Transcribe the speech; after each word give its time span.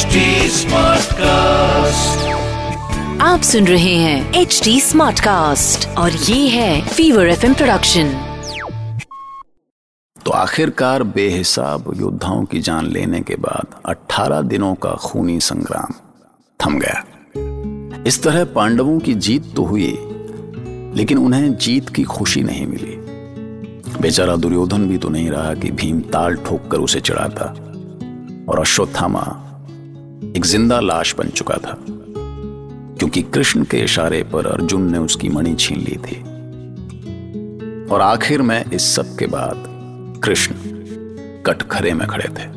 HD 0.00 0.18
Smartcast. 0.48 2.26
आप 3.20 3.40
सुन 3.42 3.66
रहे 3.66 3.94
हैं 3.94 4.34
एच 4.34 4.60
डी 4.64 4.80
स्मार्ट 4.80 5.20
कास्ट 5.20 5.88
और 5.88 6.12
ये 6.12 6.48
है 6.48 6.88
फीवर 6.88 7.28
एफ़ 7.28 7.46
प्रोडक्शन 7.46 8.12
तो 10.24 10.30
आखिरकार 10.30 11.02
बेहिसाब 11.02 11.92
योद्धाओं 11.96 12.44
की 12.44 12.60
जान 12.60 12.86
लेने 12.86 13.20
के 13.20 13.36
बाद 13.36 13.66
18 13.88 14.42
दिनों 14.42 14.74
का 14.74 14.90
खूनी 14.90 15.40
संग्राम 15.40 15.92
थम 16.60 16.78
गया। 16.78 17.04
इस 18.06 18.22
तरह 18.22 18.44
पांडवों 18.44 18.98
की 18.98 19.14
जीत 19.14 19.52
तो 19.56 19.64
हुई 19.64 19.98
लेकिन 20.96 21.18
उन्हें 21.18 21.54
जीत 21.56 21.88
की 21.88 22.02
खुशी 22.02 22.42
नहीं 22.42 22.66
मिली। 22.66 22.96
बेचारा 24.00 24.36
दुर्योधन 24.36 24.88
भी 24.88 24.98
तो 24.98 25.08
नहीं 25.08 25.30
रहा 25.30 25.54
कि 25.54 25.70
भीम 25.70 26.00
ताल 26.00 26.36
ठोक 26.36 26.70
कर 26.70 26.78
उसे 26.78 27.00
चढ़ाता 27.00 27.44
और 28.48 28.60
अश्वत्थामा 28.60 29.46
एक 30.36 30.44
ज़िंदा 30.44 30.80
लाश 30.80 31.14
बन 31.14 31.28
चुका 31.28 31.54
था, 31.54 31.76
क्योंकि 32.98 33.22
कृष्ण 33.22 33.64
के 33.64 33.78
इशारे 33.78 34.22
पर 34.22 34.46
अर्जुन 34.46 34.90
ने 34.92 34.98
उसकी 34.98 35.28
मणि 35.28 35.54
छीन 35.54 35.78
ली 35.78 35.96
थी। 35.96 36.20
और 37.86 38.00
आखिर 38.00 38.42
में 38.42 38.64
इस 38.64 38.94
सब 38.96 39.16
के 39.16 39.26
बाद 39.26 39.64
कृष्ण 40.24 40.54
कटखरे 41.46 41.94
में 41.94 42.08
खड़े 42.08 42.28
थे। 42.28 42.48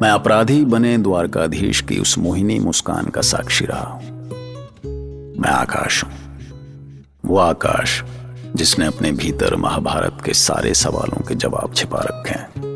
मैं 0.00 0.10
अपराधी 0.10 0.64
बने 0.64 0.98
द्वारकाधीश 0.98 1.80
की 1.80 1.98
उस 1.98 2.18
मोहिनी 2.18 2.58
मुस्कान 2.58 3.06
का 3.06 3.20
साक्षी 3.20 3.64
रहा 3.64 3.88
हूँ। 3.88 4.12
मैं 5.38 5.50
आकाश 5.50 6.04
हूँ। 6.04 6.12
वो 7.24 7.38
आकाश 7.38 8.02
जिसने 8.56 8.86
अपने 8.86 9.12
भीतर 9.12 9.56
महाभारत 9.56 10.22
के 10.24 10.32
सारे 10.32 10.74
सवालों 10.74 11.24
के 11.28 11.34
जवाब 11.34 11.74
छिपा 11.74 12.00
रखे 12.00 12.38
हैं। 12.38 12.73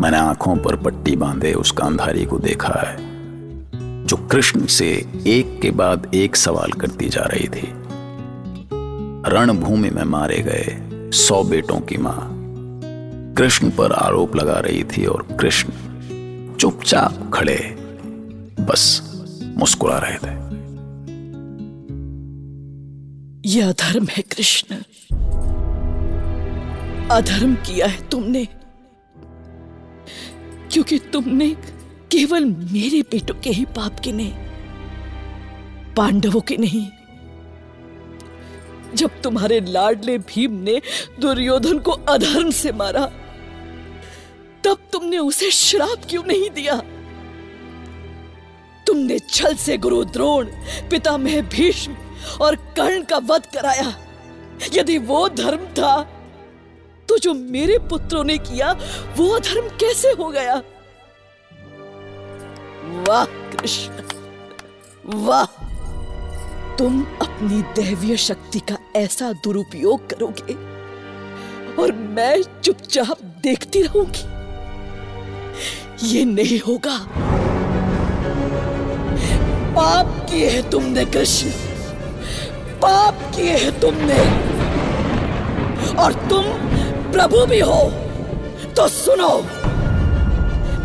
मैंने 0.00 0.16
आँखों 0.16 0.56
पर 0.56 0.76
पट्टी 0.76 1.16
बांधे 1.16 1.52
उस 1.52 1.72
गांधारी 1.78 2.24
को 2.24 2.38
देखा 2.38 2.72
है, 2.80 2.96
जो 4.06 4.16
कृष्ण 4.16 4.66
से 4.66 4.88
एक 5.26 5.58
के 5.62 5.70
बाद 5.70 6.10
एक 6.14 6.36
सवाल 6.36 6.72
करती 6.72 7.08
जा 7.08 7.22
रही 7.22 7.48
थी। 7.48 7.72
रणभूमि 9.32 9.90
में 9.90 10.04
मारे 10.04 10.38
गए 10.38 11.10
सौ 11.12 11.42
बेटों 11.44 11.80
की 11.80 11.96
माँ। 11.96 12.34
कृष्ण 13.38 13.70
पर 13.70 13.92
आरोप 13.92 14.36
लगा 14.36 14.58
रही 14.58 14.84
थी 14.84 15.06
और 15.06 15.26
कृष्ण 15.40 15.68
चुपचाप 16.56 17.30
खड़े, 17.34 17.58
बस 18.60 18.82
मुस्कुरा 19.56 19.98
रहे 19.98 20.18
थे। 20.18 20.36
यह 23.48 23.68
अधर्म 23.68 24.06
है 24.10 24.22
कृष्ण। 24.22 24.76
अधर्म 27.10 27.54
किया 27.54 27.86
है 27.86 28.08
तुमने। 28.08 28.46
क्योंकि 30.72 30.98
तुमने 30.98 31.50
केवल 32.12 32.44
मेरे 32.44 33.02
बेटों 33.02 33.34
के 33.34 33.50
ही 33.50 33.64
पाप 33.64 34.00
गिने, 34.00 34.34
पांडवों 35.96 36.40
के 36.40 36.56
नहीं। 36.56 36.88
जब 38.94 39.20
तुम्हारे 39.20 39.60
लाडले 39.60 40.18
भीम 40.18 40.52
ने 40.52 40.82
दुर्योधन 41.20 41.78
को 41.78 41.90
अधर्म 41.90 42.50
से 42.50 42.72
मारा, 42.72 43.06
तब 44.64 44.78
तुमने 44.92 45.18
उसे 45.18 45.50
श्राप 45.50 46.02
क्यों 46.10 46.24
नहीं 46.24 46.50
दिया? 46.50 46.82
तुमने 48.86 49.18
छल 49.18 49.54
से 49.54 49.78
गुरु 49.78 50.04
द्रोण 50.04 50.46
पिता 50.46 50.88
पितामह 50.88 51.42
भीष्म 51.42 51.96
और 52.40 52.56
कर्ण 52.56 53.02
का 53.02 53.18
वध 53.18 53.46
कराया। 53.46 53.96
यदि 54.74 54.98
वो 54.98 55.28
धर्म 55.28 55.66
था 55.66 56.17
तो 57.08 57.18
जो 57.18 57.34
मेरे 57.34 57.78
पुत्रों 57.78 58.24
ने 58.24 58.38
किया, 58.38 58.72
वो 59.16 59.28
अधर्म 59.28 59.68
कैसे 59.68 60.08
हो 60.08 60.28
गया? 60.28 60.62
वाह, 63.08 63.24
कृष्ण। 63.24 63.92
वाह। 65.06 65.44
तुम 66.76 67.02
अपनी 67.02 67.82
दैवीय 67.82 68.16
शक्ति 68.16 68.58
का 68.58 68.78
ऐसा 68.96 69.32
दुरुपयोग 69.32 70.10
करोगे, 70.10 70.54
और 71.82 71.92
मैं 71.92 72.60
चुपचाप 72.60 73.20
देखती 73.22 73.82
रहूँगी। 73.82 74.38
ये 76.08 76.24
नहीं 76.24 76.60
होगा। 76.60 76.98
पाप 79.74 80.26
किए 80.30 80.50
है 80.50 80.70
तुमने, 80.70 81.04
कृष्ण। 81.04 81.50
पाप 82.80 83.14
किए 83.36 83.56
है 83.56 83.80
तुमने। 83.80 84.48
और 85.94 86.12
तुम 86.12 86.44
प्रभु 87.12 87.44
भी 87.46 87.60
हो 87.60 87.80
तो 88.76 88.88
सुनो। 88.88 89.32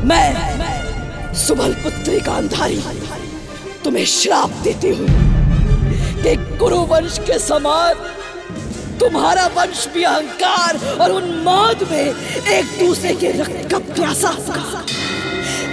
मैं 0.07 1.33
सुबल 1.37 1.73
पुत्री 1.83 2.19
गांधारी 2.19 2.81
तुम्हें 3.83 4.05
श्राप 4.05 4.49
देती 4.63 4.89
हूँ 4.89 5.07
कि 6.23 6.35
गुरु 6.57 6.77
वंश 6.91 7.17
के 7.19 7.39
समान 7.39 7.93
तुम्हारा 8.99 9.45
वंश 9.55 9.87
भी 9.93 10.03
अहंकार 10.03 10.79
और 11.01 11.11
उन्माद 11.11 11.83
में 11.91 12.03
एक 12.03 12.77
दूसरे 12.79 13.13
के 13.15 13.31
रक्त 13.41 13.69
का 13.71 13.79
प्यासा 13.93 14.31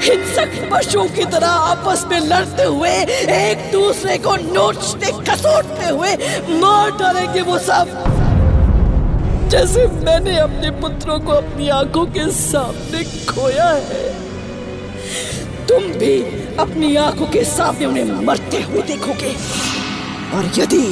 हिंसक 0.02 0.52
पशुओं 0.72 1.08
की 1.16 1.24
तरह 1.24 1.48
आपस 1.48 2.04
में 2.10 2.18
लड़ते 2.20 2.62
हुए, 2.64 2.90
एक 2.90 3.70
दूसरे 3.72 4.16
को 4.18 4.36
नोचते, 4.36 5.12
कसोटते 5.22 5.88
हुए 5.88 6.14
मार 6.60 6.90
डालेंगे 6.98 7.42
वो 7.42 7.58
सब। 7.58 7.86
जैसे 9.50 9.86
मैंने 10.04 10.36
अपने 10.38 10.70
पुत्रों 10.80 11.18
को 11.20 11.32
अपनी 11.32 11.68
आँखों 11.68 12.04
के 12.06 12.30
सामने 12.32 13.02
खोया 13.26 13.68
है। 13.86 14.04
तुम 15.68 15.82
भी 15.98 16.12
अपनी 16.56 16.94
आँखों 16.96 17.26
के 17.26 17.44
सामने 17.44 17.86
उन्हें 17.86 18.12
मरते 18.26 18.60
हुए 18.62 18.82
देखोगे। 18.82 19.32
और 20.36 20.50
यदि 20.58 20.86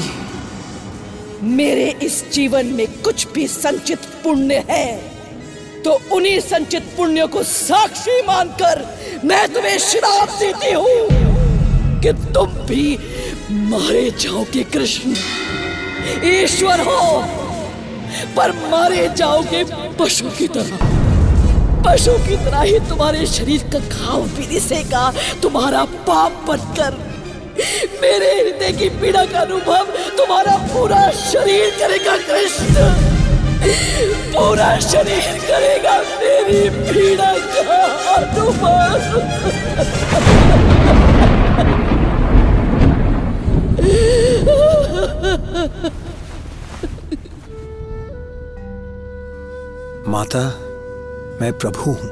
मेरे 1.52 1.88
इस 2.02 2.22
जीवन 2.32 2.66
में 2.66 2.86
कुछ 3.02 3.26
भी 3.32 3.46
संचित 3.48 4.06
पुण्य 4.24 4.64
है 4.68 4.86
तो 5.84 5.98
उन्हीं 6.12 6.38
संचित 6.40 6.92
पुण्यों 6.96 7.28
को 7.28 7.42
साक्षी 7.44 8.20
मानकर 8.22 8.84
मैं 9.24 9.46
तुम्हें 9.54 9.78
श्राप 9.78 10.38
देती 10.40 10.72
हूँ 10.72 12.00
कि 12.02 12.12
तुम 12.34 12.48
भी 12.66 12.98
मारे 13.70 14.10
जाओगे, 14.20 14.62
कृष्ण। 14.64 15.14
ईश्वर 16.26 16.80
हो 16.80 17.37
पर 18.36 18.52
मारे 18.52 19.08
जाओगे 19.16 19.64
पशु 19.98 20.24
की 20.38 20.48
तरह। 20.48 20.98
पशु 21.86 22.12
की 22.12 22.36
तरह 22.36 22.60
ही 22.60 22.78
तुम्हारे 22.78 23.26
शरीर 23.26 23.62
का 23.72 23.78
घाव 23.78 24.22
भी 24.22 24.46
दिसेगा 24.46 25.12
तुम्हारा 25.42 25.84
पाप 25.84 26.44
बनकर। 26.48 27.08
मेरे 28.02 28.30
हृदय 28.40 28.72
की 28.72 28.88
पीड़ा 28.88 29.24
का 29.24 29.40
अनुभव 29.40 29.86
तुम्हारा 30.16 30.56
पूरा 30.56 31.10
शरीर 31.10 31.70
करेगा, 31.70 32.16
कृष्ण। 32.16 32.74
पूरा 34.34 34.78
शरीर 34.78 35.40
करेगा 35.46 35.98
मेरी 35.98 36.70
पीड़ा 36.70 37.32
का 37.34 37.86
अनुभव। 38.14 38.88
माता, 50.08 50.40
मैं 51.40 51.52
प्रभु 51.52 51.90
हूँ। 51.90 52.10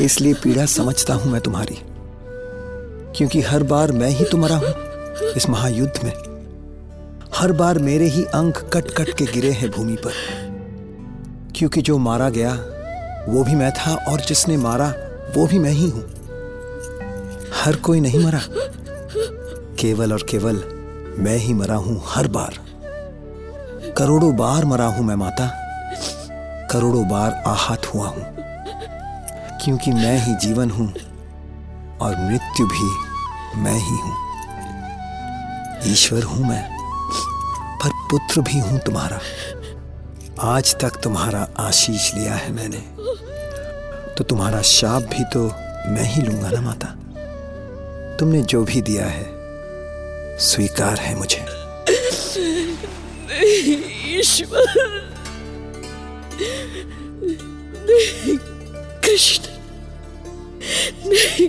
इसलिए 0.00 0.34
पीड़ा 0.34 0.66
समझता 0.66 1.14
हूँ 1.14 1.32
मैं 1.32 1.40
तुम्हारी। 1.40 1.78
क्योंकि 3.16 3.40
हर 3.40 3.62
बार 3.62 3.92
मैं 3.92 4.08
ही 4.08 4.24
तुम्हारा 4.24 4.56
हूँ 4.56 4.74
इस 5.32 5.50
महायुद्ध 5.50 6.04
में। 6.04 6.12
हर 7.34 7.52
बार 7.52 7.78
मेरे 7.78 8.06
ही 8.06 8.24
अंक 8.24 8.58
कट 8.58 8.90
कट 8.90 9.10
के 9.10 9.24
गिरे 9.24 9.50
हैं 9.50 9.70
भूमि 9.70 9.96
पर। 10.06 10.12
क्योंकि 11.56 11.82
जो 11.82 11.98
मारा 11.98 12.30
गया, 12.30 12.52
वो 13.28 13.44
भी 13.44 13.54
मैं 13.54 13.72
था 13.72 13.94
और 13.94 14.20
जिसने 14.20 14.56
मारा, 14.56 14.94
वो 15.36 15.46
भी 15.46 15.58
मैं 15.58 15.72
ही 15.72 15.90
हूँ। 15.90 16.04
हर 17.54 17.76
कोई 17.76 18.00
नहीं 18.00 18.26
मरा। 18.26 18.40
केवल 19.78 20.12
और 20.12 20.22
केवल 20.30 20.56
मैं 21.18 21.36
ही 21.36 21.54
मरा 21.54 21.74
हूँ 21.74 22.02
हर 22.06 22.28
बार। 22.28 22.54
करोड़ों 23.98 24.36
बार 24.36 24.64
मरा 24.64 24.86
हूँ 24.86 25.04
मैं 25.04 25.14
माता। 25.14 25.66
करोड़ों 26.70 27.08
बार 27.08 27.42
आहत 27.46 27.86
हुआ 27.86 28.08
हूँ। 28.08 28.24
क्योंकि 29.64 29.92
मैं 29.92 30.18
ही 30.18 30.34
जीवन 30.34 30.70
हूँ 30.70 30.94
और 32.00 32.16
मृत्यु 32.16 32.66
भी 32.66 32.90
मैं 33.60 33.74
ही 33.74 33.96
हूँ। 33.96 34.16
ईश्वर 35.92 36.22
हूँ 36.22 36.48
मैं, 36.48 36.78
पर 37.78 37.88
पुत्र 37.88 38.40
भी 38.40 38.58
हूँ 38.58 38.78
तुम्हारा। 38.78 39.20
आज 40.40 40.74
तक 40.74 41.00
तुम्हारा 41.02 41.48
आशीष 41.58 42.14
लिया 42.14 42.34
है 42.34 42.52
मैंने। 42.52 42.84
तो 44.14 44.24
तुम्हारा 44.24 44.62
शाप 44.62 45.02
भी 45.02 45.24
तो 45.24 45.44
मैं 45.90 46.04
ही 46.04 46.22
लूँगा 46.22 46.50
ना 46.50 46.60
माता। 46.60 46.96
तुमने 48.16 48.42
जो 48.42 48.64
भी 48.64 48.82
दिया 48.82 49.06
है, 49.06 49.26
स्वीकार 50.38 50.98
है 50.98 51.14
मुझे। 51.14 51.46
ईश्वर। 54.18 55.09
नहीं 56.42 58.38
कृष्ण। 59.04 59.44
नहीं 61.08 61.48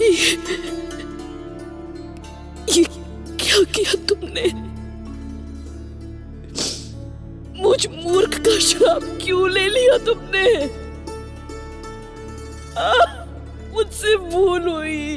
ये, 0.00 0.10
ये 2.72 2.84
क्या 3.40 3.62
किया 3.62 3.94
तुमने? 4.06 4.46
मुझ 7.62 7.86
मूर्ख 7.86 8.38
का 8.38 8.58
श्राप 8.58 9.02
क्यों 9.24 9.50
ले 9.50 9.68
लिया 9.68 9.98
तुमने? 9.98 10.46
मुझसे 13.74 14.16
भूल 14.16 14.68
हुई। 14.68 15.16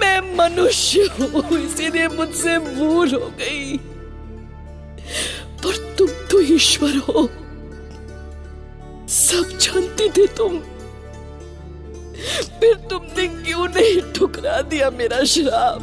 मैं 0.00 0.20
मनुष्य 0.36 1.00
हूँ 1.00 1.58
इसीलिए 1.58 2.08
मुझसे 2.08 2.58
भूल 2.58 3.14
हो 3.14 3.26
गई। 3.38 3.93
तो 6.34 6.40
ईश्वर 6.40 6.96
हो। 6.98 7.28
सब 9.08 9.58
जानते 9.58 10.08
थे 10.08 10.26
तुम। 10.26 10.58
फिर 12.60 12.74
तुमने 12.90 13.26
क्यों 13.26 13.66
नहीं 13.68 14.12
ठुकरा 14.12 14.60
दिया 14.62 14.90
मेरा 14.90 15.24
श्राप? 15.24 15.78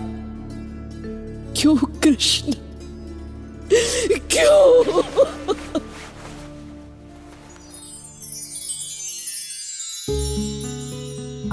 क्यों 1.58 1.76
कृष्ण? 1.76 2.54
क्यों? 4.34 5.02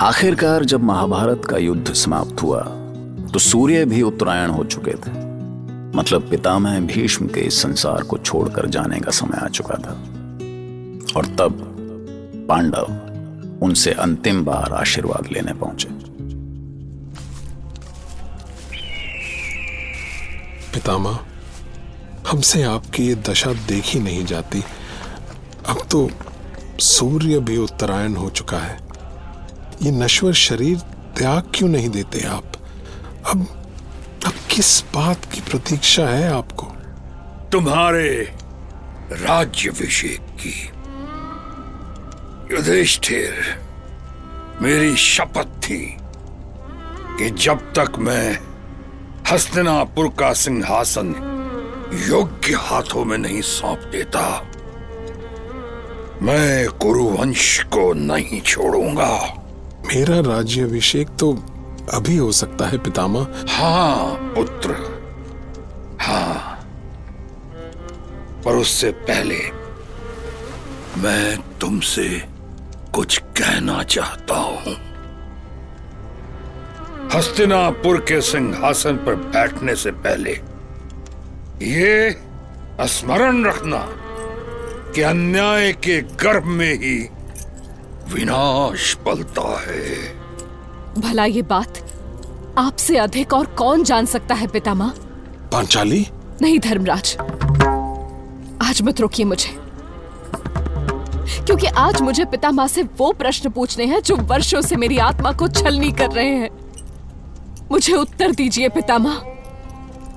आखिरकार 0.00 0.64
जब 0.64 0.82
महाभारत 0.82 1.42
का 1.44 1.56
युद्ध 1.56 1.92
समाप्त 1.92 2.42
हुआ 2.42 2.62
तो 3.32 3.38
सूर्य 3.38 3.84
भी 3.84 4.02
उत्तरायण 4.02 4.50
हो 4.50 4.64
चुके 4.64 4.92
थे। 4.92 5.27
मतलब 5.98 6.30
पितामह 6.30 6.80
भीष्म 6.80 7.26
के 7.26 7.40
इस 7.40 7.62
संसार 7.62 8.02
को 8.02 8.18
छोड़कर 8.18 8.68
जाने 8.68 9.00
का 9.00 9.10
समय 9.10 9.38
आ 9.38 9.48
चुका 9.48 9.74
था। 9.74 9.92
और 11.16 11.26
तब 11.26 11.74
पांडव 12.48 13.08
उनसे 13.62 13.90
अंतिम 13.90 14.44
बार 14.44 14.72
आशीर्वाद 14.72 15.28
लेने 15.32 15.52
पहुँचे। 15.52 15.88
पितामह, 20.74 21.18
हमसे 22.28 22.62
आपकी 22.62 23.06
ये 23.06 23.14
दशा 23.14 23.52
देखी 23.52 24.00
नहीं 24.00 24.26
जाती। 24.26 24.64
अब 25.68 25.78
तो 25.90 26.10
सूर्य 26.80 27.40
भी 27.40 27.56
उत्तरायण 27.56 28.14
हो 28.14 28.30
चुका 28.30 28.58
है। 28.58 28.80
ये 29.82 29.90
नश्वर 29.90 30.32
शरीर 30.32 30.78
त्याग 31.16 31.42
क्यों 31.54 31.68
नहीं 31.68 31.88
देते 31.88 32.20
आप? 32.20 32.52
अब 33.26 33.57
अब 34.26 34.32
किस 34.50 34.82
बात 34.94 35.24
की 35.24 35.40
प्रतीक्षा 35.40 36.08
है 36.08 36.32
आपको? 36.32 36.66
तुम्हारे 37.52 38.08
राज्यभिषेक 39.12 40.20
की। 40.20 40.72
युधिष्ठिर 42.54 43.32
मेरी 44.62 44.96
शपथ 44.96 45.46
थी 45.62 45.96
कि 47.18 47.30
जब 47.30 47.72
तक 47.78 47.98
मैं 47.98 48.38
हस्तिनापुर 49.32 50.08
का 50.08 50.32
सिंहासन 50.32 51.14
योग्य 52.08 52.54
हाथों 52.54 53.04
में 53.04 53.18
नहीं 53.18 53.40
सौंप 53.40 53.78
देता 53.78 54.42
मैं 56.22 56.68
कुरुवंश 56.68 57.62
को 57.62 57.92
नहीं 57.92 58.40
छोड़ूँगा। 58.40 59.12
मेरा 59.86 60.20
राज्याभिषेक 60.20 61.08
तो 61.08 61.32
अभी 61.88 62.16
हो 62.16 62.32
सकता 62.32 62.66
है 62.66 62.78
पितामह। 62.78 63.26
हाँ 63.48 64.14
पुत्र। 64.34 64.72
हाँ। 66.00 66.54
पर 68.44 68.56
उससे 68.56 68.90
पहले 68.90 69.38
मैं 71.02 71.38
तुमसे 71.58 72.24
कुछ 72.94 73.18
कहना 73.18 73.82
चाहता 73.82 74.34
हूँ। 74.34 74.76
हस्तिनापुर 77.14 78.00
के 78.00 78.20
सिंहासन 78.20 78.96
पर 78.96 79.14
बैठने 79.14 79.76
से 79.76 79.90
पहले 79.90 80.40
ये 81.62 82.20
स्मरण 82.80 83.44
रखना 83.44 83.86
कि 84.94 85.02
अन्याय 85.02 85.72
के 85.72 86.00
गर्भ 86.00 86.44
में 86.44 86.74
ही 86.74 87.08
विनाश 88.14 88.94
पलता 88.94 89.60
है। 89.60 90.17
भला 90.98 91.24
ये 91.24 91.42
बात 91.42 91.78
आपसे 92.58 92.96
अधिक 92.96 93.32
और 93.32 93.46
कौन 93.46 93.82
जान 93.84 94.06
सकता 94.06 94.34
है 94.34 94.46
पितामह? 94.46 94.92
पांचाली? 95.52 96.06
नहीं 96.42 96.58
धर्मराज। 96.58 97.16
आज 98.62 98.82
मत 98.82 99.00
रोकिए 99.00 99.26
मुझे। 99.26 99.48
क्योंकि 101.46 101.66
आज 101.66 102.00
मुझे 102.02 102.24
पितामह 102.24 102.66
से 102.66 102.82
वो 102.82 103.12
प्रश्न 103.12 103.50
पूछने 103.50 103.84
हैं 103.84 104.02
जो 104.02 104.16
वर्षों 104.16 104.60
से 104.60 104.76
मेरी 104.76 104.98
आत्मा 104.98 105.32
को 105.32 105.48
छलनी 105.48 105.92
कर 105.92 106.10
रहे 106.10 106.34
हैं। 106.34 106.50
मुझे 107.70 107.92
उत्तर 107.92 108.32
दीजिए 108.32 108.68
पितामह 108.68 109.22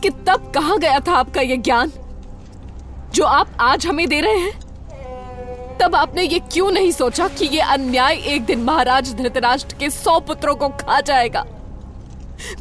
कि 0.03 0.09
तब 0.09 0.51
कहा 0.55 0.75
गया 0.75 0.99
था 0.99 1.13
आपका 1.13 1.41
ये 1.41 1.57
ज्ञान 1.57 1.91
जो 3.13 3.23
आप 3.23 3.47
आज 3.59 3.87
हमें 3.87 4.07
दे 4.09 4.21
रहे 4.21 4.37
हैं? 4.37 4.70
तब 5.81 5.95
आपने 5.95 6.23
ये 6.23 6.39
क्यों 6.39 6.71
नहीं 6.71 6.91
सोचा 6.91 7.27
कि 7.27 7.45
ये 7.45 7.59
अन्याय 7.59 8.15
एक 8.15 8.45
दिन 8.45 8.63
महाराज 8.63 9.13
धृतराष्ट्र 9.15 9.75
के 9.75 9.89
सौ 9.89 10.19
पुत्रों 10.19 10.55
को 10.55 10.69
खा 10.69 11.01
जाएगा? 11.01 11.45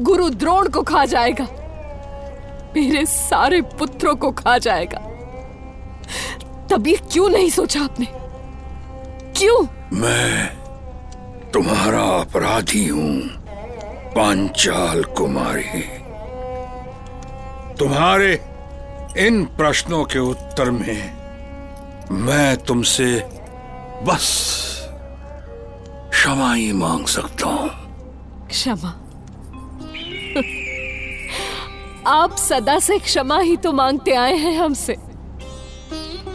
गुरु 0.00 0.28
द्रोण 0.30 0.68
को 0.68 0.82
खा 0.82 1.04
जाएगा। 1.04 1.44
मेरे 2.76 3.06
सारे 3.06 3.60
पुत्रों 3.62 4.16
को 4.16 4.30
खा 4.30 4.58
जाएगा। 4.58 4.98
तब 6.70 6.86
ये 6.86 6.96
क्यों 7.12 7.28
नहीं 7.28 7.50
सोचा 7.50 7.80
आपने? 7.80 8.06
क्यों? 9.36 9.66
मैं 9.92 10.48
तुम्हारा 11.50 12.02
अपराधी 12.02 12.88
हूँ, 12.88 13.20
पांचाल 14.16 15.04
कुमारी। 15.04 15.82
तुम्हारे 17.76 18.32
इन 19.26 19.44
प्रश्नों 19.44 20.04
के 20.04 20.18
उत्तर 20.18 20.70
में 20.70 21.19
मैं 22.12 22.56
तुमसे 22.56 23.04
बस 24.04 24.24
क्षमा 26.10 26.52
ही 26.54 26.72
मांग 26.72 27.06
सकता 27.06 27.46
हूँ। 27.46 27.68
क्षमा? 28.46 28.88
आप 32.06 32.36
सदा 32.36 32.78
से 32.78 32.98
क्षमा 32.98 33.38
ही 33.38 33.56
तो 33.56 33.72
मांगते 33.72 34.14
आए 34.14 34.34
हैं 34.36 34.56
हमसे। 34.58 34.96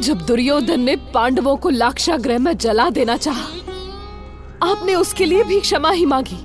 जब 0.01 0.22
दुर्योधन 0.22 0.81
ने 0.81 0.95
पांडवों 0.95 1.57
को 1.57 1.69
लाक्षागृह 1.69 2.39
में 2.39 2.57
जला 2.57 2.89
देना 2.89 3.18
चाहा, 3.18 3.48
आपने 4.72 4.96
उसके 4.96 5.25
लिए 5.25 5.44
भी 5.44 5.60
क्षमा 5.60 5.91
ही 5.91 6.05
मांगी। 6.05 6.39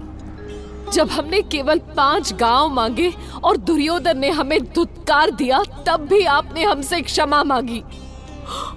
जब 0.93 1.11
हमने 1.11 1.43
केवल 1.43 1.79
पाँच 1.97 2.33
गाँव 2.33 2.69
मांगे 2.69 3.13
और 3.45 3.57
दुर्योधन 3.57 4.19
ने 4.19 4.31
हमें 4.31 4.61
दुत्कार 4.65 5.31
दिया 5.31 5.63
तब 5.87 6.09
भी 6.11 6.25
आपने 6.25 6.65
हमसे 6.65 7.01
क्षमा 7.01 7.45
मांगी। 7.45 7.83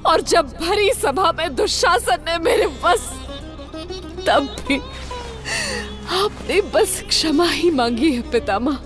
और 0.06 0.22
जब 0.22 0.50
भरी 0.62 0.92
सभा 0.94 1.32
में 1.32 1.56
दुशासन 1.56 2.26
ने 2.28 2.38
मेरे 2.40 2.68
बस, 2.84 3.10
तब 4.28 4.56
भी 4.68 4.78
आपने 6.14 6.62
बस 6.74 7.02
क्षमा 7.08 7.46
ही 7.46 7.72
मांगी 7.72 8.12
है, 8.12 8.22
पितामह। 8.32 8.80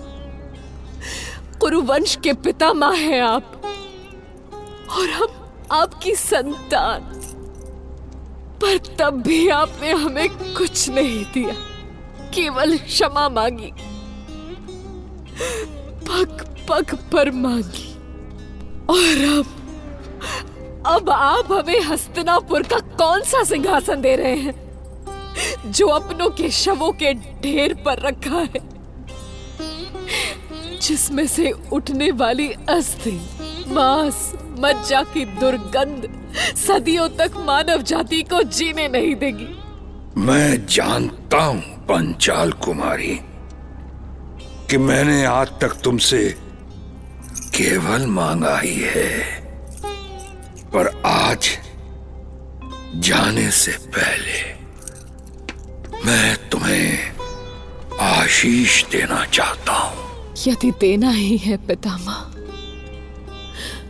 कुरुवंश 1.60 2.16
के 2.16 2.32
पितामह 2.32 2.96
हैं 2.96 3.20
आप, 3.20 3.52
और 4.90 5.08
हम 5.10 5.28
आपकी 5.72 6.14
संतान। 6.14 7.00
पर 8.60 8.76
तब 8.96 9.22
भी 9.22 9.48
आपने 9.48 9.92
हमें 9.92 10.28
कुछ 10.28 10.88
नहीं 10.88 11.24
दिया, 11.24 11.54
केवल 12.34 12.76
क्षमा 12.78 13.28
मांगी। 13.28 13.72
पग 16.08 16.44
पग 16.68 16.94
पर 17.12 17.30
मांगी, 17.30 17.88
और 18.88 19.24
अब 19.38 19.54
अब 20.88 21.10
आप 21.10 21.52
हमें 21.52 21.80
हस्तिनापुर 21.80 22.62
का 22.62 22.78
कौन 22.78 23.22
सा 23.22 23.44
सिंहासन 23.44 24.00
दे 24.00 24.16
रहे 24.16 24.36
हैं? 24.36 24.68
जो 25.66 25.86
अपनों 25.86 26.30
के 26.30 26.50
शवों 26.50 26.92
के 26.92 27.14
ढेर 27.14 27.74
पर 27.74 27.98
रखा 27.98 28.38
है। 28.38 28.78
जिसमें 30.80 31.26
से 31.26 31.52
उठने 31.72 32.10
वाली 32.10 32.52
अस्थि, 32.68 33.20
मांस, 33.68 34.32
मज्जा 34.58 35.02
की 35.02 35.24
दुर्गंध 35.24 36.26
सदियों 36.56 37.08
तक 37.08 37.32
मानव 37.36 37.82
जाति 37.82 38.22
को 38.22 38.42
जीने 38.42 38.88
नहीं 38.88 39.14
देगी। 39.14 39.58
मैं 40.16 40.66
जानता 40.66 41.44
हूँ, 41.44 41.60
पंचाल 41.60 42.52
कुमारी, 42.52 43.20
कि 44.70 44.78
मैंने 44.78 45.24
आज 45.24 45.48
तक 45.48 45.80
तुमसे 45.84 46.34
केवल 47.32 48.06
मांगा 48.06 48.58
ही 48.58 48.80
है। 48.80 49.47
पर 50.74 50.86
आज 51.06 51.48
जाने 52.96 53.50
से 53.50 53.72
पहले 53.96 54.40
मैं 56.06 56.36
तुम्हें 56.50 57.16
आशीष 58.00 58.84
देना 58.84 59.24
चाहता 59.24 59.72
हूँ। 59.72 60.34
यदि 60.46 60.70
देना 60.70 61.10
ही 61.10 61.36
है 61.36 61.56
पितामह 61.66 62.24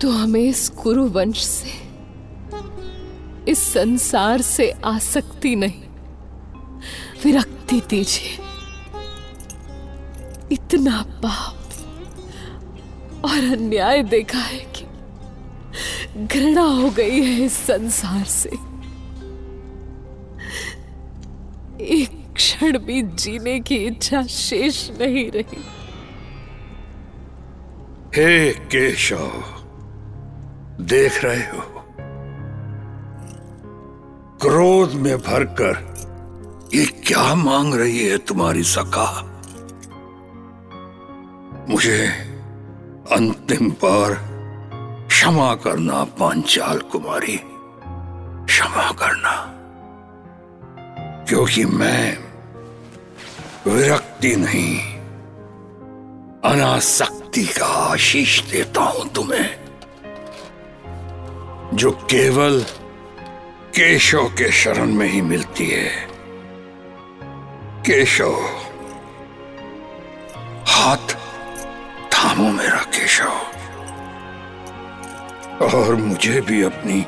तो 0.01 0.11
हमें 0.11 0.41
इस 0.41 0.69
कुरु 0.69 1.07
वंश 1.09 1.45
से, 1.45 1.73
इस 3.51 3.63
संसार 3.73 4.43
से 4.43 4.71
आसक्ति 4.85 5.55
नहीं। 5.57 5.83
विरक्ति 7.25 7.81
दीजिए। 7.81 8.39
इतना 10.53 11.03
पाप 11.25 11.57
और 13.25 13.53
अन्याय 13.53 14.03
देखा 14.03 14.39
है 14.39 14.68
घृणा 16.27 16.63
हो 16.63 16.91
गई 16.91 17.23
है 17.23 17.45
इस 17.45 17.53
संसार 17.53 18.25
से। 18.25 18.49
एक 21.85 22.35
क्षण 22.35 22.79
भी 22.79 23.03
जीने 23.03 23.61
की 23.61 23.77
इच्छा 23.77 24.23
शेष 24.23 24.91
नहीं 24.91 25.31
रही। 25.31 25.65
हे 28.17 28.53
केशव, 28.53 29.45
देख 30.81 31.25
रहे 31.25 31.43
हो? 31.43 31.63
क्रोध 34.43 34.93
में 34.93 35.19
भरकर 35.19 35.89
ये 36.75 36.87
क्या 36.87 37.35
मांग 37.35 37.75
रही 37.75 38.09
है 38.09 38.19
तुम्हारी 38.19 38.63
सका 38.63 39.23
मुझे 41.71 42.07
अंतिम 43.13 43.71
बार 43.71 44.28
क्षमा 45.19 45.55
करना, 45.55 46.05
पांचाल 46.05 46.79
कुमारी। 46.79 47.41
क्षमा 48.47 48.93
करना। 48.93 49.55
क्योंकि 51.29 51.65
मैं 51.65 52.19
विरक्ति 53.67 54.37
नहीं, 54.37 54.81
अनासक्ति 56.53 57.45
का 57.45 57.67
आशीष 57.67 58.43
देता 58.43 58.81
हूँ 58.81 59.13
तुम्हें, 59.13 59.61
जो 61.75 61.91
केवल 61.91 62.65
केशव 63.75 64.25
के 64.25 64.53
शरण 64.53 64.87
में 64.87 65.09
ही 65.09 65.21
मिलती 65.21 65.67
है। 65.67 66.09
केशव, 67.81 68.35
हाथ 70.69 71.15
थामो 72.13 72.53
मेरा 72.53 72.79
केशव। 72.79 73.58
और 75.63 75.95
मुझे 75.95 76.41
भी 76.41 76.63
अपनी 76.63 77.03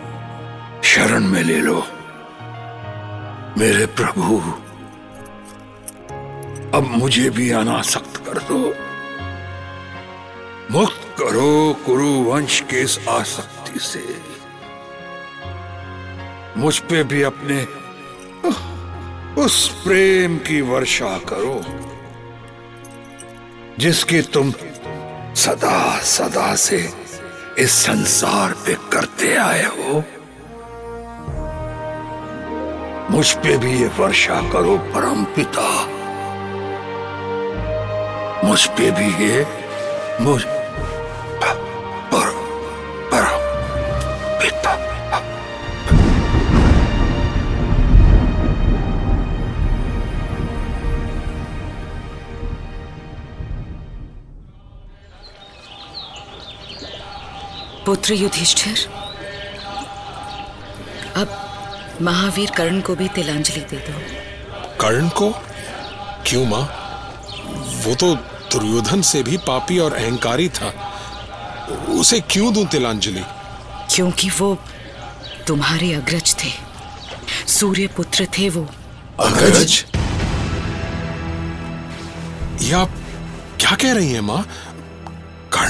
शरण 0.85 1.25
में 1.25 1.42
ले 1.42 1.59
लो। 1.59 1.83
मेरे 3.59 3.87
प्रभु, 3.87 4.38
अब 6.76 6.87
मुझे 6.99 7.30
भी 7.30 7.50
अनासक्त 7.50 8.16
कर 8.16 8.38
दो। 8.38 8.59
मुक्त 10.71 11.16
करो 11.19 11.76
कुरु 11.87 12.11
वंश 12.25 12.61
के 12.61 12.80
इस 12.80 12.99
आसक्ति 13.09 13.78
से। 13.78 14.04
मुझ 16.57 16.78
पे 16.78 17.02
भी 17.02 17.23
अपने, 17.23 17.64
उस 19.42 19.69
प्रेम 19.85 20.37
की 20.38 20.61
वर्षा 20.61 21.19
करो, 21.19 21.61
जिसकी 23.78 24.23
तुम 24.23 24.50
सदा 25.35 25.99
सदा 25.99 26.54
से 26.57 27.09
इस 27.59 27.73
संसार 27.73 28.52
पे 28.52 28.75
करते 28.75 29.37
आए 29.37 29.64
हो। 29.64 30.04
मुझ 33.11 33.33
पे 33.33 33.57
भी 33.57 33.80
ये 33.80 33.87
वर्षा 33.87 34.40
करो, 34.52 34.76
परम 34.78 35.25
पिता। 35.25 35.85
मुझ 38.47 38.66
पे 38.66 38.90
भी 38.90 39.26
ये, 39.26 39.47
मुझ 40.21 40.45
पुत्र 57.90 58.14
युधिष्ठिर 58.14 58.78
अब 61.16 61.30
महावीर 62.02 62.50
कर्ण 62.50 62.80
को 62.80 62.94
भी 62.94 63.09
तिलांजलि 63.09 63.61
दे 63.61 63.76
दो। 63.76 63.92
कर्ण 64.80 65.09
को? 65.09 65.30
क्यों 66.26 66.44
माँ? 66.47 66.62
वो 67.87 67.94
तो 67.94 68.14
दुर्योधन 68.52 69.02
से 69.02 69.23
भी 69.23 69.37
पापी 69.37 69.78
और 69.78 69.92
अहंकारी 69.92 70.49
था। 70.49 70.73
उसे 71.88 72.20
क्यों 72.20 72.52
दूँ 72.54 72.64
तिलांजलि? 72.66 73.25
क्योंकि 73.94 74.30
वो 74.30 74.54
तुम्हारे 75.47 75.92
अग्रज 75.92 76.35
थे। 76.35 76.50
सूर्य 77.47 77.87
पुत्र 77.87 78.26
थे 78.38 78.49
वो। 78.49 78.68
अग्रज? 79.20 79.85
ये 82.62 82.87
क्या 83.61 83.76
कह 83.76 83.92
रही 83.92 84.12
है 84.12 84.20
माँ? 84.20 84.44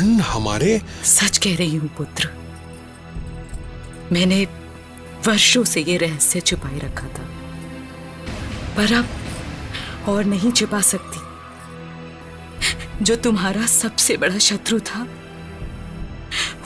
कर्ण 0.01 0.21
हमारे? 0.21 0.81
सच 1.05 1.39
कह 1.39 1.57
रही 1.57 1.77
हूँ 1.77 1.89
पुत्र। 1.89 2.29
मैंने 4.13 4.45
वर्षों 5.27 5.65
से 5.65 5.81
ये 5.81 5.97
रहस्य 5.97 6.41
छुपाए 6.41 6.79
रखा 6.79 7.07
था। 7.07 7.25
पर 8.77 8.93
अब 8.95 10.09
और 10.09 10.25
नहीं 10.25 10.53
छुपा 10.53 10.81
सकती। 10.81 11.21
जो 13.05 13.17
तुम्हारा 13.17 13.67
सबसे 13.67 14.17
बड़ा 14.17 14.39
शत्रु 14.39 14.81
था 14.81 15.07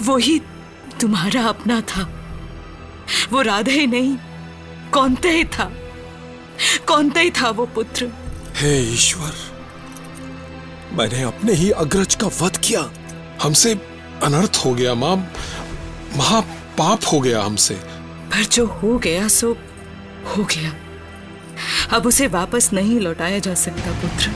वो 0.03 0.17
ही 0.17 0.39
तुम्हारा 1.01 1.43
अपना 1.49 1.81
था। 1.81 2.03
वो 3.33 3.43
राधे 3.43 3.73
ही 3.73 3.87
नहीं 3.87 4.17
कौनते 4.93 5.31
ही 5.31 5.45
था। 5.45 5.73
कौनते 6.89 7.21
ही 7.21 7.31
था 7.31 7.51
वो 7.51 7.67
पुत्र। 7.67 8.13
हे 8.57 8.79
ईश्वर 8.93 9.33
मैंने 10.93 11.23
अपने 11.23 11.53
ही 11.53 11.71
अग्रज 11.71 12.15
का 12.15 12.27
वध 12.41 12.57
किया। 12.57 12.91
हमसे 13.43 13.75
अनर्थ 14.23 14.63
हो 14.65 14.75
गया 14.75 14.95
माँ। 14.95 15.17
महापाप 16.17 17.01
हो 17.13 17.21
गया 17.21 17.43
हमसे। 17.43 17.75
पर 18.31 18.45
जो 18.45 18.67
हो 18.67 18.99
गया 18.99 19.29
सो 19.29 19.53
हो 20.27 20.45
गया। 20.45 20.75
अब 21.97 22.07
उसे 22.07 22.27
वापस 22.27 22.71
नहीं 22.73 23.01
लौटाया 23.01 23.39
जा 23.39 23.55
सकता 23.55 23.93
पुत्र। 24.03 24.33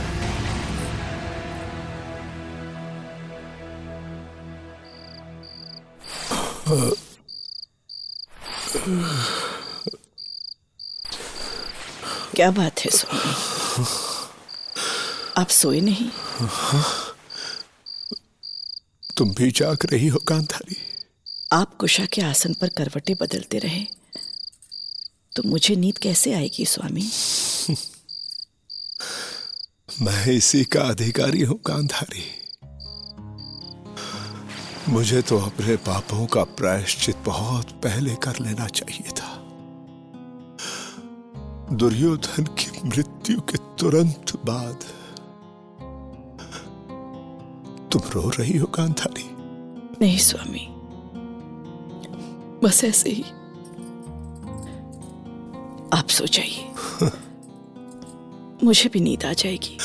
क्या 12.35 12.51
बात 12.51 12.79
है 12.79 12.91
स्वामी 12.91 13.33
आप 15.37 15.47
सोए 15.47 15.81
नहीं? 15.81 16.09
तुम 19.19 19.33
भी 19.33 19.51
जाग 19.51 19.77
रही 19.85 20.07
हो 20.07 20.19
गांधारी। 20.27 20.77
आप 21.51 21.75
कुशा 21.75 22.05
के 22.05 22.21
आसन 22.21 22.53
पर 22.53 22.67
करवटें 22.67 23.15
बदलते 23.21 23.57
रहे। 23.57 23.85
तो 25.35 25.43
मुझे 25.45 25.75
नींद 25.75 25.97
कैसे 25.97 26.33
आएगी 26.33 26.65
स्वामी? 26.65 27.11
मैं 30.01 30.27
इसी 30.27 30.63
का 30.63 30.81
अधिकारी 30.81 31.41
हूँ 31.41 31.59
गांधारी। 31.67 32.23
मुझे 34.91 35.21
तो 35.21 35.39
अपने 35.39 35.75
पापों 35.75 36.25
का 36.25 36.43
प्रायश्चित 36.43 37.15
बहुत 37.15 37.71
पहले 37.71 38.15
कर 38.15 38.39
लेना 38.41 38.67
चाहिए 38.67 39.09
था। 39.09 39.35
दुर्योधन 41.71 42.43
की 42.43 42.87
मृत्यु 42.87 43.41
के 43.41 43.57
तुरंत 43.57 44.31
बाद 44.45 44.98
तुम 47.91 48.01
रो 48.11 48.29
रही 48.29 48.57
हो 48.57 48.67
गांधारी 48.67 49.29
नहीं 50.01 50.17
स्वामी। 50.17 50.67
बस 52.63 52.83
ऐसे 52.83 53.09
ही। 53.09 53.23
आप 55.93 56.07
सो 56.09 56.25
जाइए। 56.25 56.71
मुझे 58.63 58.89
भी 58.89 58.99
नींद 58.99 59.25
आ 59.25 59.33
जाएगी। 59.33 59.77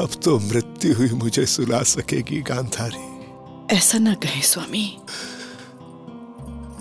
अब 0.00 0.10
तो 0.24 0.38
मृत्यु 0.38 0.94
ही 0.94 1.14
मुझे 1.14 1.46
सुला 1.46 1.82
सकेगी 1.82 2.40
गांधारी 2.42 3.74
ऐसा 3.76 3.98
ना 3.98 4.14
कहें 4.14 4.42
स्वामी। 4.42 4.98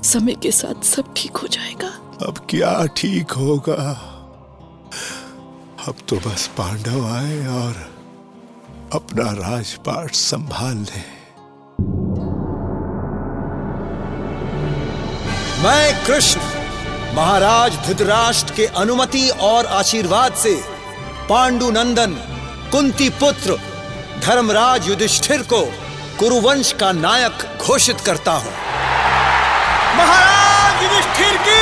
समय 0.03 0.35
के 0.35 0.51
साथ 0.51 0.83
सब 0.83 1.13
ठीक 1.17 1.37
हो 1.37 1.47
जाएगा। 1.47 1.89
अब 2.27 2.47
क्या 2.49 2.85
ठीक 2.85 3.31
होगा? 3.31 4.09
अब 5.87 5.95
तो 6.09 6.15
बस 6.15 6.47
पांडव 6.47 7.05
आए 7.05 7.47
और 7.47 7.92
अपना 8.93 9.23
राजपाट 9.31 10.11
संभाल 10.11 10.75
ले। 10.79 11.01
मैं 15.63 16.05
कृष्ण, 16.05 16.41
महाराज 17.15 17.77
धृतराष्ट्र 17.85 18.53
के 18.53 18.65
अनुमति 18.81 19.27
और 19.41 19.65
आशीर्वाद 19.77 20.33
से 20.33 20.55
पांडु 21.29 21.69
नंदन 21.71 22.13
कुंती 22.71 23.09
पुत्र, 23.19 23.57
धर्मराज 24.25 24.87
युधिष्ठिर 24.89 25.41
को 25.53 25.61
कुरुवंश 26.19 26.71
का 26.79 26.91
नायक 26.91 27.45
घोषित 27.61 28.01
करता 28.01 28.31
हूँ। 28.33 28.53
महाराज 29.97 30.83
युधिष्ठिर 30.83 31.37
की 31.47 31.61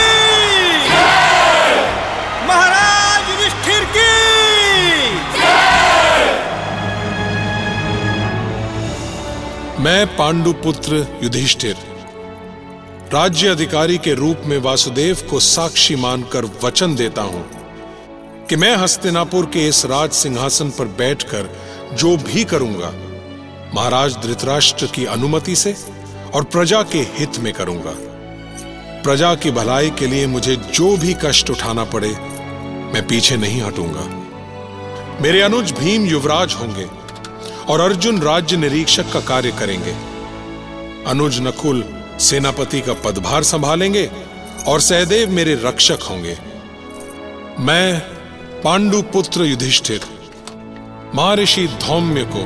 महाराज 2.48 3.30
युधिष्ठिर 3.30 3.86
की 3.96 4.31
मैं 9.82 10.06
पांडुपुत्र 10.18 10.96
युधिष्ठिर, 11.24 11.76
राज्य 13.14 13.48
अधिकारी 13.48 13.98
के 13.98 14.14
रूप 14.14 14.42
में 14.46 14.58
वासुदेव 14.58 15.18
को 15.30 15.40
साक्षी 15.40 15.96
मानकर 15.96 16.46
वचन 16.64 16.96
देता 16.96 17.22
हूँ 17.22 17.44
कि 18.46 18.56
मैं 18.56 18.76
हस्तिनापुर 18.76 19.46
के 19.46 19.68
इस 19.68 19.86
राज 19.86 20.12
सिंहासन 20.12 20.70
पर 20.70 20.86
बैठकर 21.00 21.50
जो 21.94 22.16
भी 22.18 22.44
करूँगा, 22.44 22.92
महाराज 23.76 24.18
धृतराष्ट्र 24.18 24.86
की 24.86 25.06
अनुमति 25.06 25.56
से 25.56 25.76
और 26.34 26.44
प्रजा 26.44 26.84
के 26.84 27.00
हित 27.00 27.40
में 27.40 27.54
करूँगा। 27.54 27.96
प्रजा 29.04 29.36
की 29.36 29.52
भलाई 29.52 29.90
के 29.90 30.08
लिए 30.08 30.28
मुझे 30.28 30.56
जो 30.56 30.96
भी 30.98 31.16
कष्ट 31.26 31.50
उठाना 31.50 31.84
पड़े, 31.84 32.16
मैं 32.94 33.08
पीछे 33.08 33.38
नहीं 33.38 33.62
हटूँगा। 33.62 34.10
मेरे 35.22 35.42
अनुज 35.42 35.72
भीम 35.72 36.06
युवराज 36.06 36.54
होंगे। 36.54 37.00
और 37.70 37.82
अर्जुन 37.82 38.22
राज्य 38.22 38.58
निरीक्षक 38.58 39.12
का 39.13 39.20
कार्य 39.27 39.51
करेंगे। 39.51 39.94
अनुज 41.08 41.39
नकुल 41.41 41.84
सेनापति 42.20 42.82
का 42.82 42.94
पदभार 43.03 43.44
संभालेंगे 43.44 44.10
और 44.68 44.80
सहदेव 44.80 45.30
मेरे 45.30 45.53
रक्षक 45.63 46.00
होंगे। 46.01 46.38
मैं 47.60 48.00
पांडु 48.63 49.01
पुत्र 49.13 49.39
युधिष्ठिर, 49.41 50.01
महर्षि 51.15 51.68
धौम्य 51.82 52.24
को 52.36 52.44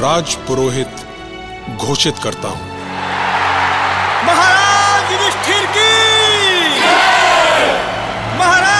राज 0.00 0.34
पुरोहित 0.46 0.92
घोषित 1.78 2.18
करता 2.24 2.48
हूँ। 2.48 2.66
महाराज 4.26 5.12
युधिष्ठिर 5.12 5.66
की 5.66 5.90
महाराज 8.38 8.71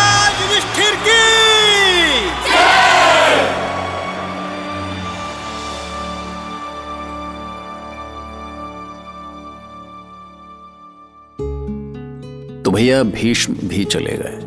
भैया 12.73 13.02
भीष्म 13.02 13.55
भी 13.69 13.85
चले 13.85 14.17
गए, 14.17 14.38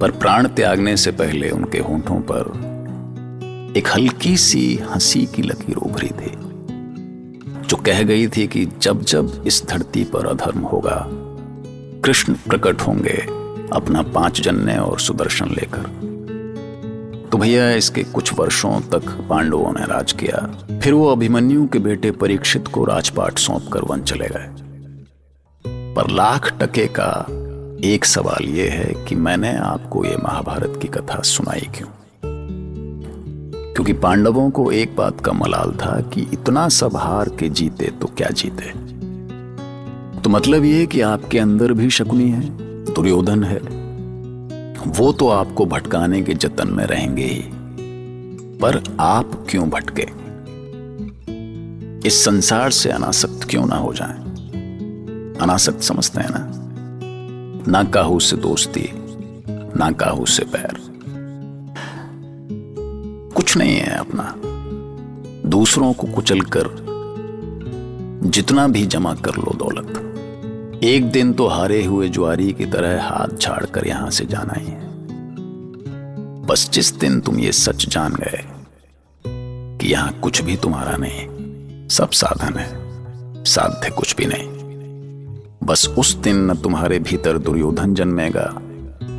पर 0.00 0.10
प्राण 0.10 0.46
त्यागने 0.48 0.96
से 0.96 1.10
पहले 1.12 1.50
उनके 1.50 1.78
होठों 1.78 2.20
पर 2.30 2.48
एक 3.76 3.88
हल्की 3.88 4.36
सी 4.36 4.62
हँसी 4.84 5.24
की 5.26 5.42
लकीर 5.42 5.76
उभरी 5.76 6.08
थी, 6.10 6.32
जो 7.68 7.76
कह 7.76 8.02
गई 8.02 8.26
थी 8.28 8.46
कि 8.46 8.64
जब 8.82 9.02
जब 9.02 9.44
इस 9.46 9.62
धरती 9.68 10.04
पर 10.04 10.26
अधर्म 10.26 10.60
होगा, 10.62 11.06
कृष्ण 12.04 12.34
प्रकट 12.48 12.80
होंगे 12.80 13.18
अपना 13.72 14.02
पाँच 14.14 14.40
जन्य 14.40 14.78
और 14.78 15.00
सुदर्शन 15.00 15.50
लेकर। 15.50 15.94
तो 17.32 17.38
भैया 17.38 17.70
इसके 17.70 18.02
कुछ 18.04 18.38
वर्षों 18.38 18.80
तक 18.92 19.10
पांडवों 19.30 19.72
ने 19.72 19.86
राज 19.86 20.12
किया, 20.12 20.46
फिर 20.80 20.94
वो 20.94 21.08
अभिमन्यु 21.08 21.66
के 21.66 21.78
बेटे 21.78 22.10
परीक्षित 22.10 22.68
को 22.68 22.84
राजपाट 22.84 23.38
सौंप 23.38 23.72
कर 23.72 23.84
वन 23.84 24.02
चले 24.02 24.28
गए। 24.28 24.48
पर 25.96 26.10
लाख 26.10 26.58
टके 26.62 26.86
का 26.86 27.26
एक 27.84 28.04
सवाल 28.04 28.44
यह 28.44 28.72
है 28.72 29.04
कि 29.04 29.14
मैंने 29.14 29.56
आपको 29.56 30.04
ये 30.04 30.16
महाभारत 30.16 30.78
की 30.82 30.88
कथा 30.88 31.20
सुनाई 31.20 31.60
क्यों? 31.60 31.88
क्योंकि 33.74 33.92
पांडवों 33.92 34.50
को 34.50 34.70
एक 34.70 34.96
बात 34.96 35.20
का 35.20 35.32
मलाल 35.32 35.72
था 35.72 36.00
कि 36.00 36.20
इतना 36.32 36.68
सब 36.68 36.96
हार 36.96 37.28
के 37.28 37.48
जीते 37.48 37.86
तो 37.86 38.06
क्या 38.06 38.28
जीते? 38.28 38.70
तो 40.20 40.30
मतलब 40.30 40.64
ये 40.64 40.86
कि 40.86 41.00
आपके 41.00 41.38
अंदर 41.38 41.72
भी 41.72 41.90
शकुनी 41.90 42.30
है, 42.30 42.42
दुर्योधन 42.94 43.44
है। 43.44 43.58
वो 44.86 45.12
तो 45.12 45.28
आपको 45.28 45.66
भटकाने 45.66 46.22
के 46.22 46.34
जतन 46.34 46.68
में 46.68 46.84
रहेंगे 46.84 47.24
ही। 47.24 47.44
पर 48.58 48.96
आप 49.00 49.46
क्यों 49.50 49.70
भटके? 49.70 50.06
इस 52.08 52.24
संसार 52.24 52.70
से 52.70 52.90
अनासक्त 52.90 53.46
क्यों 53.50 53.66
ना 53.66 53.76
हो 53.76 53.92
जाएँ? 53.92 54.25
अनासक्त 55.40 55.80
समझते 55.80 56.20
हैं 56.20 56.30
ना। 56.30 56.50
ना 57.68 57.82
काहू 57.84 58.20
से 58.20 58.36
दोस्ती, 58.36 58.90
ना 59.78 59.90
काहू 59.92 60.26
से 60.26 60.44
पैर। 60.44 60.80
कुछ 63.36 63.56
नहीं 63.56 63.76
है 63.76 63.96
अपना। 63.96 64.34
दूसरों 65.48 65.92
को 65.92 66.06
कुचल 66.06 66.40
कर, 66.40 66.68
जितना 68.24 68.66
भी 68.68 68.86
जमा 68.86 69.14
कर 69.14 69.36
लो 69.36 69.52
दौलत। 69.56 70.82
एक 70.84 71.10
दिन 71.10 71.32
तो 71.32 71.46
हारे 71.46 71.84
हुए 71.84 72.08
ज्वारी 72.08 72.52
की 72.52 72.66
तरह 72.66 73.02
हाथ 73.02 73.36
झाड़ 73.36 73.64
कर 73.66 73.86
यहाँ 73.86 74.10
से 74.10 74.24
जाना 74.24 74.54
ही 74.60 74.66
है। 74.66 74.84
बस 76.46 76.70
जिस 76.70 76.94
दिन 76.94 77.20
तुम 77.20 77.38
ये 77.38 77.52
सच 77.52 77.88
जान 77.88 78.12
गए 78.12 78.44
कि 79.24 79.92
यहाँ 79.92 80.12
कुछ 80.12 80.42
भी 80.42 80.56
तुम्हारा 80.56 80.96
नहीं, 80.96 81.88
सब 81.88 82.10
साधन 82.10 82.58
है, 82.58 83.44
साध्य 83.44 83.90
कुछ 83.90 84.16
भी 84.16 84.26
नहीं। 84.26 84.55
बस 85.66 85.88
उस 85.98 86.14
दिन 86.14 86.36
न 86.50 86.54
तुम्हारे 86.54 86.98
भीतर 86.98 87.38
दुर्योधन 87.38 87.94
जन्मेगा, 87.94 88.54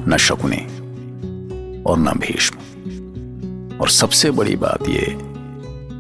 न 0.08 0.18
शकुने 0.20 0.58
और 1.84 1.98
न 1.98 2.20
भीष्म। 2.20 2.58
और 3.78 3.90
सबसे 3.90 4.32
बड़ी 4.32 4.56
बात 4.56 4.90
यह 4.90 5.06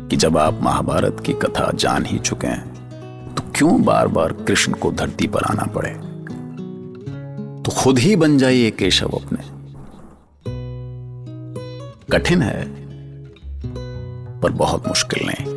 कि 0.10 0.16
जब 0.16 0.38
आप 0.38 0.60
महाभारत 0.62 1.24
की 1.26 1.34
कथा 1.34 1.72
जान 1.76 2.06
ही 2.06 2.20
चुके 2.20 2.48
हैं 2.48 3.36
तो 3.36 3.44
क्यों 3.56 3.84
बार 3.84 4.08
बार 4.08 4.32
कृष्ण 4.32 4.74
को 4.74 4.92
धरती 4.92 5.28
पर 5.28 5.44
आना 5.44 5.64
पड़े? 5.64 5.90
तो 7.64 7.72
खुद 7.72 8.00
ही 8.00 8.16
बन 8.16 8.38
जाइए 8.38 8.72
केशव 8.72 9.10
अपने। 9.10 9.44
कठिन 12.12 12.42
है, 12.42 12.66
पर 14.42 14.52
बहुत 14.52 14.88
मुश्किल 14.88 15.28
नहीं। 15.28 15.57